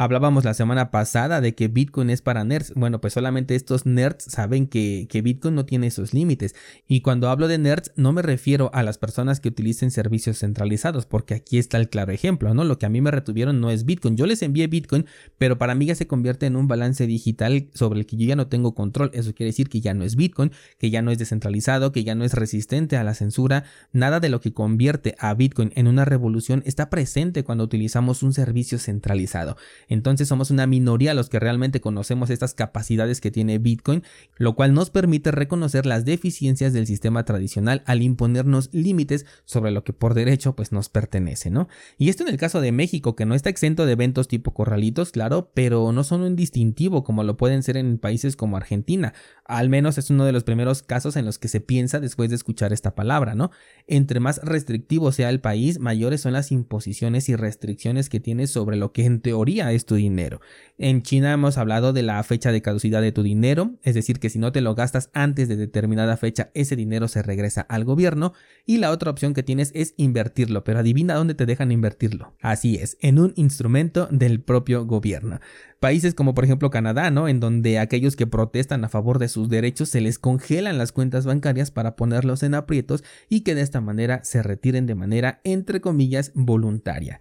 Hablábamos 0.00 0.44
la 0.44 0.54
semana 0.54 0.92
pasada 0.92 1.40
de 1.40 1.56
que 1.56 1.66
Bitcoin 1.66 2.08
es 2.10 2.22
para 2.22 2.44
nerds. 2.44 2.72
Bueno, 2.76 3.00
pues 3.00 3.14
solamente 3.14 3.56
estos 3.56 3.84
nerds 3.84 4.26
saben 4.26 4.68
que, 4.68 5.08
que, 5.10 5.22
Bitcoin 5.22 5.56
no 5.56 5.66
tiene 5.66 5.88
esos 5.88 6.14
límites. 6.14 6.54
Y 6.86 7.00
cuando 7.00 7.28
hablo 7.28 7.48
de 7.48 7.58
nerds 7.58 7.90
no 7.96 8.12
me 8.12 8.22
refiero 8.22 8.70
a 8.74 8.84
las 8.84 8.96
personas 8.96 9.40
que 9.40 9.48
utilicen 9.48 9.90
servicios 9.90 10.38
centralizados, 10.38 11.04
porque 11.06 11.34
aquí 11.34 11.58
está 11.58 11.78
el 11.78 11.88
claro 11.88 12.12
ejemplo, 12.12 12.54
¿no? 12.54 12.62
Lo 12.62 12.78
que 12.78 12.86
a 12.86 12.90
mí 12.90 13.00
me 13.00 13.10
retuvieron 13.10 13.60
no 13.60 13.72
es 13.72 13.84
Bitcoin. 13.84 14.16
Yo 14.16 14.26
les 14.26 14.40
envié 14.42 14.68
Bitcoin, 14.68 15.04
pero 15.36 15.58
para 15.58 15.74
mí 15.74 15.86
ya 15.86 15.96
se 15.96 16.06
convierte 16.06 16.46
en 16.46 16.54
un 16.54 16.68
balance 16.68 17.04
digital 17.08 17.68
sobre 17.74 17.98
el 17.98 18.06
que 18.06 18.16
yo 18.16 18.28
ya 18.28 18.36
no 18.36 18.46
tengo 18.46 18.76
control. 18.76 19.10
Eso 19.14 19.34
quiere 19.34 19.48
decir 19.48 19.68
que 19.68 19.80
ya 19.80 19.94
no 19.94 20.04
es 20.04 20.14
Bitcoin, 20.14 20.52
que 20.78 20.90
ya 20.90 21.02
no 21.02 21.10
es 21.10 21.18
descentralizado, 21.18 21.90
que 21.90 22.04
ya 22.04 22.14
no 22.14 22.24
es 22.24 22.34
resistente 22.34 22.96
a 22.96 23.02
la 23.02 23.14
censura. 23.14 23.64
Nada 23.90 24.20
de 24.20 24.28
lo 24.28 24.40
que 24.40 24.52
convierte 24.52 25.16
a 25.18 25.34
Bitcoin 25.34 25.72
en 25.74 25.88
una 25.88 26.04
revolución 26.04 26.62
está 26.66 26.88
presente 26.88 27.42
cuando 27.42 27.64
utilizamos 27.64 28.22
un 28.22 28.32
servicio 28.32 28.78
centralizado. 28.78 29.56
Entonces 29.88 30.28
somos 30.28 30.50
una 30.50 30.66
minoría 30.66 31.14
los 31.14 31.28
que 31.28 31.38
realmente 31.38 31.80
conocemos 31.80 32.30
estas 32.30 32.54
capacidades 32.54 33.20
que 33.20 33.30
tiene 33.30 33.58
Bitcoin, 33.58 34.02
lo 34.36 34.54
cual 34.54 34.74
nos 34.74 34.90
permite 34.90 35.30
reconocer 35.30 35.86
las 35.86 36.04
deficiencias 36.04 36.72
del 36.72 36.86
sistema 36.86 37.24
tradicional 37.24 37.82
al 37.86 38.02
imponernos 38.02 38.68
límites 38.72 39.26
sobre 39.44 39.70
lo 39.70 39.84
que 39.84 39.92
por 39.92 40.14
derecho 40.14 40.54
pues 40.54 40.72
nos 40.72 40.88
pertenece, 40.88 41.50
¿no? 41.50 41.68
Y 41.96 42.08
esto 42.08 42.22
en 42.22 42.30
el 42.30 42.36
caso 42.36 42.60
de 42.60 42.72
México, 42.72 43.16
que 43.16 43.26
no 43.26 43.34
está 43.34 43.50
exento 43.50 43.86
de 43.86 43.92
eventos 43.92 44.28
tipo 44.28 44.52
corralitos, 44.52 45.12
claro, 45.12 45.50
pero 45.54 45.92
no 45.92 46.04
son 46.04 46.22
un 46.22 46.36
distintivo 46.36 47.04
como 47.04 47.24
lo 47.24 47.36
pueden 47.36 47.62
ser 47.62 47.76
en 47.76 47.98
países 47.98 48.36
como 48.36 48.56
Argentina. 48.56 49.14
Al 49.48 49.70
menos 49.70 49.96
es 49.96 50.10
uno 50.10 50.26
de 50.26 50.32
los 50.32 50.44
primeros 50.44 50.82
casos 50.82 51.16
en 51.16 51.24
los 51.24 51.38
que 51.38 51.48
se 51.48 51.60
piensa 51.60 52.00
después 52.00 52.28
de 52.28 52.36
escuchar 52.36 52.74
esta 52.74 52.94
palabra, 52.94 53.34
¿no? 53.34 53.50
Entre 53.86 54.20
más 54.20 54.42
restrictivo 54.44 55.10
sea 55.10 55.30
el 55.30 55.40
país, 55.40 55.78
mayores 55.80 56.20
son 56.20 56.34
las 56.34 56.52
imposiciones 56.52 57.30
y 57.30 57.34
restricciones 57.34 58.10
que 58.10 58.20
tiene 58.20 58.46
sobre 58.46 58.76
lo 58.76 58.92
que 58.92 59.06
en 59.06 59.20
teoría 59.20 59.72
es 59.72 59.86
tu 59.86 59.94
dinero. 59.94 60.42
En 60.76 61.02
China 61.02 61.32
hemos 61.32 61.56
hablado 61.56 61.94
de 61.94 62.02
la 62.02 62.22
fecha 62.22 62.52
de 62.52 62.60
caducidad 62.60 63.00
de 63.00 63.10
tu 63.10 63.22
dinero, 63.22 63.72
es 63.82 63.94
decir, 63.94 64.20
que 64.20 64.28
si 64.28 64.38
no 64.38 64.52
te 64.52 64.60
lo 64.60 64.74
gastas 64.74 65.08
antes 65.14 65.48
de 65.48 65.56
determinada 65.56 66.18
fecha, 66.18 66.50
ese 66.52 66.76
dinero 66.76 67.08
se 67.08 67.22
regresa 67.22 67.62
al 67.62 67.84
gobierno. 67.84 68.34
Y 68.66 68.76
la 68.76 68.90
otra 68.90 69.10
opción 69.10 69.32
que 69.32 69.42
tienes 69.42 69.72
es 69.74 69.94
invertirlo, 69.96 70.62
pero 70.62 70.80
adivina 70.80 71.14
dónde 71.14 71.34
te 71.34 71.46
dejan 71.46 71.72
invertirlo. 71.72 72.34
Así 72.42 72.76
es, 72.76 72.98
en 73.00 73.18
un 73.18 73.32
instrumento 73.36 74.08
del 74.10 74.42
propio 74.42 74.84
gobierno. 74.84 75.40
Países 75.80 76.12
como 76.12 76.34
por 76.34 76.44
ejemplo 76.44 76.70
Canadá, 76.70 77.10
¿no? 77.10 77.28
En 77.28 77.40
donde 77.40 77.78
aquellos 77.78 78.16
que 78.16 78.26
protestan 78.26 78.84
a 78.84 78.88
favor 78.88 79.18
de 79.18 79.28
sus 79.38 79.48
derechos 79.48 79.88
se 79.88 80.00
les 80.00 80.18
congelan 80.18 80.78
las 80.78 80.90
cuentas 80.90 81.24
bancarias 81.24 81.70
para 81.70 81.94
ponerlos 81.94 82.42
en 82.42 82.54
aprietos 82.54 83.04
y 83.28 83.42
que 83.42 83.54
de 83.54 83.60
esta 83.60 83.80
manera 83.80 84.24
se 84.24 84.42
retiren 84.42 84.86
de 84.86 84.96
manera 84.96 85.40
entre 85.44 85.80
comillas 85.80 86.32
voluntaria. 86.34 87.20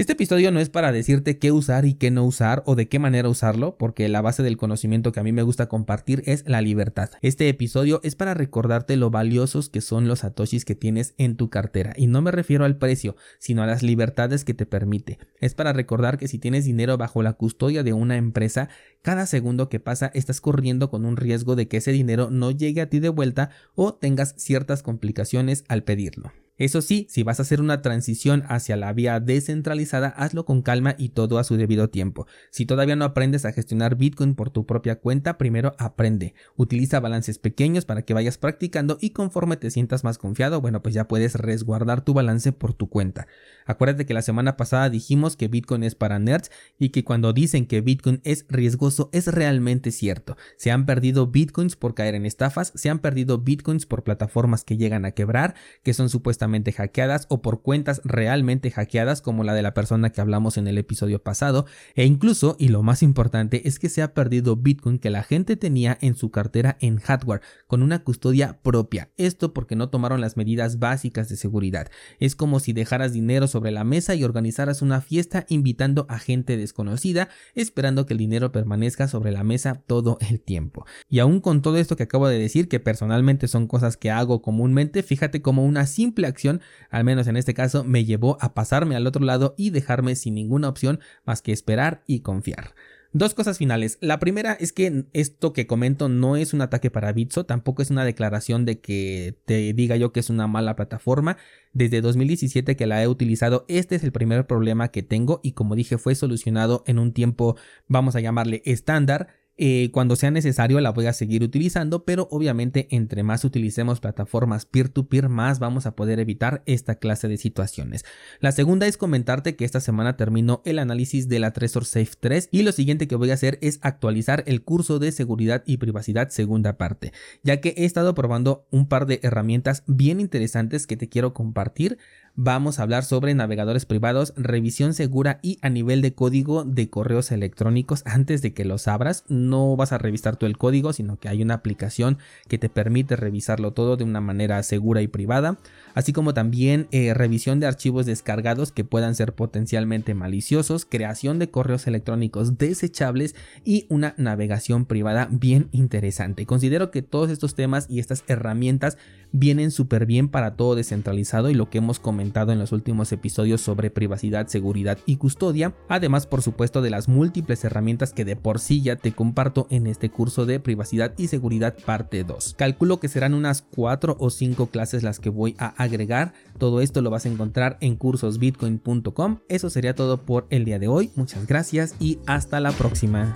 Este 0.00 0.14
episodio 0.14 0.50
no 0.50 0.60
es 0.60 0.70
para 0.70 0.92
decirte 0.92 1.38
qué 1.38 1.52
usar 1.52 1.84
y 1.84 1.92
qué 1.92 2.10
no 2.10 2.24
usar 2.24 2.62
o 2.64 2.74
de 2.74 2.88
qué 2.88 2.98
manera 2.98 3.28
usarlo, 3.28 3.76
porque 3.76 4.08
la 4.08 4.22
base 4.22 4.42
del 4.42 4.56
conocimiento 4.56 5.12
que 5.12 5.20
a 5.20 5.22
mí 5.22 5.30
me 5.30 5.42
gusta 5.42 5.68
compartir 5.68 6.22
es 6.24 6.42
la 6.46 6.62
libertad. 6.62 7.10
Este 7.20 7.50
episodio 7.50 8.00
es 8.02 8.14
para 8.14 8.32
recordarte 8.32 8.96
lo 8.96 9.10
valiosos 9.10 9.68
que 9.68 9.82
son 9.82 10.08
los 10.08 10.20
satoshis 10.20 10.64
que 10.64 10.74
tienes 10.74 11.12
en 11.18 11.36
tu 11.36 11.50
cartera, 11.50 11.92
y 11.98 12.06
no 12.06 12.22
me 12.22 12.30
refiero 12.30 12.64
al 12.64 12.78
precio, 12.78 13.14
sino 13.38 13.62
a 13.62 13.66
las 13.66 13.82
libertades 13.82 14.46
que 14.46 14.54
te 14.54 14.64
permite. 14.64 15.18
Es 15.38 15.52
para 15.52 15.74
recordar 15.74 16.16
que 16.16 16.28
si 16.28 16.38
tienes 16.38 16.64
dinero 16.64 16.96
bajo 16.96 17.22
la 17.22 17.34
custodia 17.34 17.82
de 17.82 17.92
una 17.92 18.16
empresa, 18.16 18.70
cada 19.02 19.26
segundo 19.26 19.68
que 19.68 19.80
pasa 19.80 20.10
estás 20.14 20.40
corriendo 20.40 20.88
con 20.88 21.04
un 21.04 21.18
riesgo 21.18 21.56
de 21.56 21.68
que 21.68 21.76
ese 21.76 21.92
dinero 21.92 22.30
no 22.30 22.52
llegue 22.52 22.80
a 22.80 22.88
ti 22.88 23.00
de 23.00 23.10
vuelta 23.10 23.50
o 23.74 23.92
tengas 23.92 24.34
ciertas 24.38 24.82
complicaciones 24.82 25.66
al 25.68 25.82
pedirlo. 25.82 26.32
Eso 26.60 26.82
sí, 26.82 27.06
si 27.08 27.22
vas 27.22 27.38
a 27.38 27.42
hacer 27.42 27.62
una 27.62 27.80
transición 27.80 28.44
hacia 28.46 28.76
la 28.76 28.92
vía 28.92 29.18
descentralizada, 29.18 30.08
hazlo 30.08 30.44
con 30.44 30.60
calma 30.60 30.94
y 30.98 31.08
todo 31.08 31.38
a 31.38 31.44
su 31.44 31.56
debido 31.56 31.88
tiempo. 31.88 32.26
Si 32.50 32.66
todavía 32.66 32.96
no 32.96 33.06
aprendes 33.06 33.46
a 33.46 33.52
gestionar 33.52 33.96
Bitcoin 33.96 34.34
por 34.34 34.50
tu 34.50 34.66
propia 34.66 34.96
cuenta, 34.96 35.38
primero 35.38 35.74
aprende. 35.78 36.34
Utiliza 36.56 37.00
balances 37.00 37.38
pequeños 37.38 37.86
para 37.86 38.02
que 38.02 38.12
vayas 38.12 38.36
practicando 38.36 38.98
y 39.00 39.10
conforme 39.10 39.56
te 39.56 39.70
sientas 39.70 40.04
más 40.04 40.18
confiado, 40.18 40.60
bueno, 40.60 40.82
pues 40.82 40.94
ya 40.94 41.08
puedes 41.08 41.34
resguardar 41.34 42.04
tu 42.04 42.12
balance 42.12 42.52
por 42.52 42.74
tu 42.74 42.90
cuenta. 42.90 43.26
Acuérdate 43.64 44.04
que 44.04 44.12
la 44.12 44.20
semana 44.20 44.58
pasada 44.58 44.90
dijimos 44.90 45.36
que 45.36 45.48
Bitcoin 45.48 45.82
es 45.82 45.94
para 45.94 46.18
nerds 46.18 46.50
y 46.78 46.90
que 46.90 47.04
cuando 47.04 47.32
dicen 47.32 47.64
que 47.64 47.80
Bitcoin 47.80 48.20
es 48.22 48.44
riesgoso 48.50 49.08
es 49.14 49.28
realmente 49.28 49.92
cierto. 49.92 50.36
Se 50.58 50.70
han 50.70 50.84
perdido 50.84 51.28
Bitcoins 51.28 51.76
por 51.76 51.94
caer 51.94 52.16
en 52.16 52.26
estafas, 52.26 52.70
se 52.74 52.90
han 52.90 52.98
perdido 52.98 53.38
Bitcoins 53.38 53.86
por 53.86 54.04
plataformas 54.04 54.62
que 54.62 54.76
llegan 54.76 55.06
a 55.06 55.12
quebrar, 55.12 55.54
que 55.82 55.94
son 55.94 56.10
supuestamente 56.10 56.49
hackeadas 56.72 57.26
o 57.28 57.42
por 57.42 57.62
cuentas 57.62 58.00
realmente 58.04 58.70
hackeadas 58.70 59.22
como 59.22 59.44
la 59.44 59.54
de 59.54 59.62
la 59.62 59.74
persona 59.74 60.10
que 60.10 60.20
hablamos 60.20 60.56
en 60.56 60.66
el 60.66 60.78
episodio 60.78 61.22
pasado 61.22 61.66
e 61.94 62.04
incluso, 62.04 62.56
y 62.58 62.68
lo 62.68 62.82
más 62.82 63.02
importante, 63.02 63.66
es 63.68 63.78
que 63.78 63.88
se 63.88 64.02
ha 64.02 64.14
perdido 64.14 64.56
Bitcoin 64.56 64.98
que 64.98 65.10
la 65.10 65.22
gente 65.22 65.56
tenía 65.56 65.96
en 66.00 66.14
su 66.14 66.30
cartera 66.30 66.76
en 66.80 66.98
hardware 66.98 67.40
con 67.66 67.82
una 67.82 68.04
custodia 68.04 68.60
propia. 68.62 69.10
Esto 69.16 69.52
porque 69.52 69.76
no 69.76 69.88
tomaron 69.88 70.20
las 70.20 70.36
medidas 70.36 70.78
básicas 70.78 71.28
de 71.28 71.36
seguridad. 71.36 71.90
Es 72.18 72.36
como 72.36 72.60
si 72.60 72.72
dejaras 72.72 73.12
dinero 73.12 73.46
sobre 73.46 73.70
la 73.70 73.84
mesa 73.84 74.14
y 74.14 74.24
organizaras 74.24 74.82
una 74.82 75.00
fiesta 75.00 75.46
invitando 75.48 76.06
a 76.08 76.18
gente 76.18 76.56
desconocida 76.56 77.28
esperando 77.54 78.06
que 78.06 78.14
el 78.14 78.18
dinero 78.18 78.52
permanezca 78.52 79.08
sobre 79.08 79.32
la 79.32 79.44
mesa 79.44 79.82
todo 79.86 80.18
el 80.28 80.40
tiempo. 80.40 80.86
Y 81.08 81.18
aún 81.18 81.40
con 81.40 81.62
todo 81.62 81.76
esto 81.76 81.96
que 81.96 82.04
acabo 82.04 82.28
de 82.28 82.38
decir, 82.38 82.68
que 82.68 82.80
personalmente 82.80 83.48
son 83.48 83.66
cosas 83.66 83.96
que 83.96 84.10
hago 84.10 84.42
comúnmente, 84.42 85.02
fíjate 85.02 85.42
como 85.42 85.64
una 85.64 85.86
simple 85.86 86.26
acción 86.30 86.60
al 86.90 87.04
menos 87.04 87.26
en 87.26 87.36
este 87.36 87.54
caso, 87.54 87.84
me 87.84 88.04
llevó 88.04 88.36
a 88.40 88.54
pasarme 88.54 88.96
al 88.96 89.06
otro 89.06 89.24
lado 89.24 89.54
y 89.56 89.70
dejarme 89.70 90.16
sin 90.16 90.34
ninguna 90.34 90.68
opción 90.68 91.00
más 91.24 91.42
que 91.42 91.52
esperar 91.52 92.02
y 92.06 92.20
confiar. 92.20 92.74
Dos 93.12 93.34
cosas 93.34 93.58
finales. 93.58 93.98
La 94.00 94.20
primera 94.20 94.52
es 94.52 94.72
que 94.72 95.06
esto 95.14 95.52
que 95.52 95.66
comento 95.66 96.08
no 96.08 96.36
es 96.36 96.54
un 96.54 96.60
ataque 96.60 96.92
para 96.92 97.12
Bitso, 97.12 97.44
tampoco 97.44 97.82
es 97.82 97.90
una 97.90 98.04
declaración 98.04 98.64
de 98.64 98.78
que 98.78 99.36
te 99.46 99.72
diga 99.72 99.96
yo 99.96 100.12
que 100.12 100.20
es 100.20 100.30
una 100.30 100.46
mala 100.46 100.76
plataforma. 100.76 101.36
Desde 101.72 102.02
2017 102.02 102.76
que 102.76 102.86
la 102.86 103.02
he 103.02 103.08
utilizado, 103.08 103.64
este 103.66 103.96
es 103.96 104.04
el 104.04 104.12
primer 104.12 104.46
problema 104.46 104.92
que 104.92 105.02
tengo 105.02 105.40
y 105.42 105.52
como 105.52 105.74
dije 105.74 105.98
fue 105.98 106.14
solucionado 106.14 106.84
en 106.86 107.00
un 107.00 107.12
tiempo, 107.12 107.56
vamos 107.88 108.14
a 108.14 108.20
llamarle 108.20 108.62
estándar. 108.64 109.39
Eh, 109.62 109.90
cuando 109.92 110.16
sea 110.16 110.30
necesario 110.30 110.80
la 110.80 110.90
voy 110.90 111.04
a 111.04 111.12
seguir 111.12 111.42
utilizando, 111.42 112.06
pero 112.06 112.28
obviamente 112.30 112.88
entre 112.90 113.22
más 113.22 113.44
utilicemos 113.44 114.00
plataformas 114.00 114.64
peer-to-peer, 114.64 115.28
más 115.28 115.58
vamos 115.58 115.84
a 115.84 115.94
poder 115.94 116.18
evitar 116.18 116.62
esta 116.64 116.94
clase 116.94 117.28
de 117.28 117.36
situaciones. 117.36 118.06
La 118.40 118.52
segunda 118.52 118.86
es 118.86 118.96
comentarte 118.96 119.56
que 119.56 119.66
esta 119.66 119.80
semana 119.80 120.16
terminó 120.16 120.62
el 120.64 120.78
análisis 120.78 121.28
de 121.28 121.40
la 121.40 121.52
Trezor 121.52 121.84
Safe 121.84 122.12
3 122.18 122.48
y 122.50 122.62
lo 122.62 122.72
siguiente 122.72 123.06
que 123.06 123.16
voy 123.16 123.32
a 123.32 123.34
hacer 123.34 123.58
es 123.60 123.80
actualizar 123.82 124.44
el 124.46 124.62
curso 124.62 124.98
de 124.98 125.12
seguridad 125.12 125.62
y 125.66 125.76
privacidad 125.76 126.30
segunda 126.30 126.78
parte, 126.78 127.12
ya 127.42 127.60
que 127.60 127.74
he 127.76 127.84
estado 127.84 128.14
probando 128.14 128.66
un 128.70 128.88
par 128.88 129.04
de 129.04 129.20
herramientas 129.22 129.82
bien 129.86 130.20
interesantes 130.20 130.86
que 130.86 130.96
te 130.96 131.10
quiero 131.10 131.34
compartir 131.34 131.98
vamos 132.36 132.78
a 132.78 132.82
hablar 132.82 133.04
sobre 133.04 133.34
navegadores 133.34 133.86
privados, 133.86 134.32
revisión 134.36 134.94
segura 134.94 135.38
y 135.42 135.58
a 135.62 135.68
nivel 135.68 136.02
de 136.02 136.14
código 136.14 136.64
de 136.64 136.88
correos 136.88 137.32
electrónicos 137.32 138.02
antes 138.06 138.42
de 138.42 138.52
que 138.52 138.64
los 138.64 138.88
abras. 138.88 139.24
No 139.28 139.76
vas 139.76 139.92
a 139.92 139.98
revisar 139.98 140.36
todo 140.36 140.48
el 140.48 140.58
código, 140.58 140.92
sino 140.92 141.18
que 141.18 141.28
hay 141.28 141.42
una 141.42 141.54
aplicación 141.54 142.18
que 142.48 142.58
te 142.58 142.68
permite 142.68 143.16
revisarlo 143.16 143.72
todo 143.72 143.96
de 143.96 144.04
una 144.04 144.20
manera 144.20 144.62
segura 144.62 145.02
y 145.02 145.08
privada, 145.08 145.58
así 145.94 146.12
como 146.12 146.34
también 146.34 146.88
eh, 146.90 147.14
revisión 147.14 147.60
de 147.60 147.66
archivos 147.66 148.06
descargados 148.06 148.72
que 148.72 148.84
puedan 148.84 149.14
ser 149.14 149.34
potencialmente 149.34 150.14
maliciosos, 150.14 150.84
creación 150.84 151.38
de 151.38 151.50
correos 151.50 151.86
electrónicos 151.86 152.58
desechables 152.58 153.34
y 153.64 153.86
una 153.88 154.14
navegación 154.16 154.86
privada 154.86 155.28
bien 155.30 155.68
interesante. 155.72 156.46
Considero 156.46 156.90
que 156.90 157.02
todos 157.02 157.30
estos 157.30 157.54
temas 157.54 157.86
y 157.88 158.00
estas 158.00 158.24
herramientas 158.28 158.98
vienen 159.32 159.70
súper 159.70 160.06
bien 160.06 160.28
para 160.28 160.56
todo 160.56 160.74
descentralizado 160.74 161.50
y 161.50 161.54
lo 161.54 161.70
que 161.70 161.78
hemos 161.78 162.00
en 162.20 162.58
los 162.58 162.72
últimos 162.72 163.12
episodios 163.12 163.60
sobre 163.60 163.90
privacidad, 163.90 164.46
seguridad 164.46 164.98
y 165.06 165.16
custodia, 165.16 165.74
además 165.88 166.26
por 166.26 166.42
supuesto 166.42 166.82
de 166.82 166.90
las 166.90 167.08
múltiples 167.08 167.64
herramientas 167.64 168.12
que 168.12 168.24
de 168.24 168.36
por 168.36 168.60
sí 168.60 168.82
ya 168.82 168.96
te 168.96 169.12
comparto 169.12 169.66
en 169.70 169.86
este 169.86 170.10
curso 170.10 170.46
de 170.46 170.60
privacidad 170.60 171.12
y 171.16 171.28
seguridad 171.28 171.74
parte 171.84 172.24
2. 172.24 172.54
Calculo 172.56 173.00
que 173.00 173.08
serán 173.08 173.34
unas 173.34 173.62
4 173.62 174.16
o 174.18 174.30
5 174.30 174.66
clases 174.66 175.02
las 175.02 175.18
que 175.18 175.30
voy 175.30 175.56
a 175.58 175.68
agregar, 175.82 176.32
todo 176.58 176.80
esto 176.80 177.02
lo 177.02 177.10
vas 177.10 177.26
a 177.26 177.30
encontrar 177.30 177.78
en 177.80 177.96
cursosbitcoin.com. 177.96 179.38
Eso 179.48 179.70
sería 179.70 179.94
todo 179.94 180.22
por 180.22 180.46
el 180.50 180.64
día 180.64 180.78
de 180.78 180.88
hoy, 180.88 181.10
muchas 181.16 181.46
gracias 181.46 181.94
y 181.98 182.18
hasta 182.26 182.60
la 182.60 182.72
próxima. 182.72 183.34